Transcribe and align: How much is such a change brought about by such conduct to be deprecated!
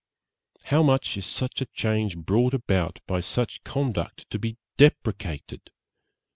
How 0.63 0.81
much 0.81 1.15
is 1.15 1.27
such 1.27 1.61
a 1.61 1.67
change 1.67 2.17
brought 2.17 2.55
about 2.55 3.01
by 3.05 3.19
such 3.19 3.63
conduct 3.63 4.27
to 4.31 4.39
be 4.39 4.57
deprecated! 4.75 5.69